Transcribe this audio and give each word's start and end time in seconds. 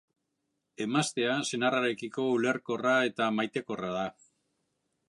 Emaztea 0.85 1.35
senarrarekiko 1.49 2.27
ulerkorra 2.39 2.99
eta 3.13 3.33
maitekorra 3.39 3.95
da. 4.01 4.09